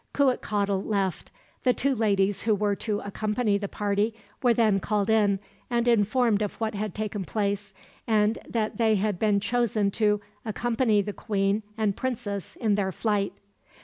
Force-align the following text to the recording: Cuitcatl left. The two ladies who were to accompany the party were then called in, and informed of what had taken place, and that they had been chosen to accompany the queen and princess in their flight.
Cuitcatl 0.15 0.81
left. 0.83 1.29
The 1.63 1.75
two 1.75 1.93
ladies 1.93 2.41
who 2.41 2.55
were 2.55 2.75
to 2.77 3.01
accompany 3.01 3.59
the 3.59 3.67
party 3.67 4.15
were 4.41 4.51
then 4.51 4.79
called 4.79 5.11
in, 5.11 5.39
and 5.69 5.87
informed 5.87 6.41
of 6.41 6.55
what 6.55 6.73
had 6.73 6.95
taken 6.95 7.23
place, 7.23 7.71
and 8.07 8.39
that 8.49 8.77
they 8.77 8.95
had 8.95 9.19
been 9.19 9.39
chosen 9.39 9.91
to 9.91 10.19
accompany 10.43 11.03
the 11.03 11.13
queen 11.13 11.61
and 11.77 11.95
princess 11.95 12.55
in 12.55 12.73
their 12.73 12.91
flight. 12.91 13.33